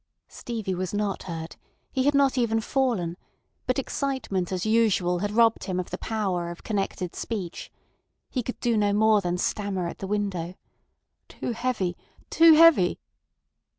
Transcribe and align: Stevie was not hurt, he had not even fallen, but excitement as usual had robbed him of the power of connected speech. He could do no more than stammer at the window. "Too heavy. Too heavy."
Stevie 0.29 0.73
was 0.73 0.95
not 0.95 1.21
hurt, 1.29 1.57
he 1.91 2.05
had 2.05 2.15
not 2.15 2.35
even 2.35 2.59
fallen, 2.59 3.17
but 3.67 3.77
excitement 3.77 4.51
as 4.51 4.65
usual 4.65 5.19
had 5.19 5.29
robbed 5.29 5.65
him 5.65 5.79
of 5.79 5.91
the 5.91 5.97
power 5.99 6.49
of 6.49 6.63
connected 6.63 7.15
speech. 7.15 7.71
He 8.31 8.41
could 8.41 8.59
do 8.59 8.77
no 8.77 8.93
more 8.93 9.21
than 9.21 9.37
stammer 9.37 9.87
at 9.87 9.99
the 9.99 10.07
window. 10.07 10.55
"Too 11.29 11.51
heavy. 11.51 11.95
Too 12.31 12.55
heavy." 12.55 12.97